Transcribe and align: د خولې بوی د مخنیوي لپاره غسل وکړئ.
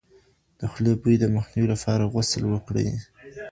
د 0.59 0.61
خولې 0.71 0.93
بوی 1.01 1.15
د 1.19 1.25
مخنیوي 1.35 1.67
لپاره 1.73 2.09
غسل 2.13 2.43
وکړئ. 2.47 2.87